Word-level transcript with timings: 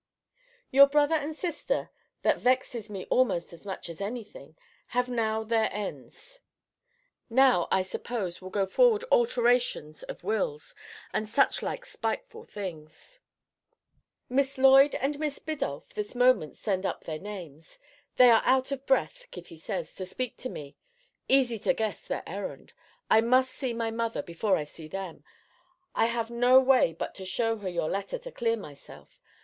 Your 0.71 0.87
brother 0.87 1.13
and 1.13 1.35
sister 1.35 1.91
[that 2.23 2.39
vexes 2.39 2.89
me 2.89 3.05
almost 3.11 3.53
as 3.53 3.67
much 3.67 3.87
as 3.87 4.01
any 4.01 4.23
thing!] 4.23 4.55
have 4.87 5.07
now 5.07 5.43
their 5.43 5.71
ends. 5.71 6.41
Now, 7.29 7.67
I 7.69 7.83
suppose, 7.83 8.41
will 8.41 8.49
go 8.49 8.65
forward 8.65 9.05
alterations 9.11 10.01
of 10.01 10.23
wills, 10.23 10.73
and 11.13 11.29
such 11.29 11.61
like 11.61 11.85
spiteful 11.85 12.45
doings. 12.45 13.19
Miss 14.27 14.57
Lloyd 14.57 14.95
and 14.95 15.19
Miss 15.19 15.37
Biddulph 15.37 15.93
this 15.93 16.15
moment 16.15 16.57
send 16.57 16.83
up 16.83 17.03
their 17.03 17.19
names. 17.19 17.77
They 18.15 18.31
are 18.31 18.41
out 18.43 18.71
of 18.71 18.87
breath, 18.87 19.27
Kitty 19.29 19.57
says, 19.57 19.93
to 19.93 20.05
speak 20.07 20.35
to 20.37 20.49
me 20.49 20.75
easy 21.29 21.59
to 21.59 21.75
guess 21.75 22.07
their 22.07 22.23
errand; 22.25 22.73
I 23.11 23.21
must 23.21 23.51
see 23.51 23.71
my 23.71 23.91
mother, 23.91 24.23
before 24.23 24.57
I 24.57 24.63
see 24.63 24.87
them. 24.87 25.23
I 25.93 26.07
have 26.07 26.31
no 26.31 26.59
way 26.59 26.91
but 26.91 27.13
to 27.13 27.23
shew 27.23 27.57
her 27.57 27.69
your 27.69 27.87
letter 27.87 28.17
to 28.17 28.31
clear 28.31 28.57
myself. 28.57 29.19